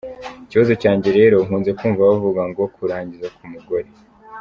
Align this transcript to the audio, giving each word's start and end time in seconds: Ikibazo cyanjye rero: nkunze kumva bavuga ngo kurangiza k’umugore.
Ikibazo 0.43 0.73
cyanjye 0.81 1.09
rero: 1.19 1.35
nkunze 1.45 1.71
kumva 1.79 2.01
bavuga 2.09 2.41
ngo 2.49 2.63
kurangiza 2.75 3.27
k’umugore. 3.35 3.87